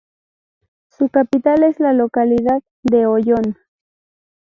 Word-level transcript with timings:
Su 0.89 1.09
capital 1.09 1.61
es 1.61 1.79
la 1.79 1.93
localidad 1.93 2.63
de 2.81 3.05
Oyón. 3.05 3.55